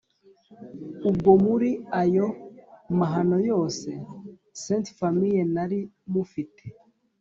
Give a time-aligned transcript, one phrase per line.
[1.09, 1.69] ubwo muri
[2.01, 2.27] ayo
[2.99, 3.89] mahano yose
[4.59, 5.79] Ste Famille nari
[6.11, 6.65] mufite,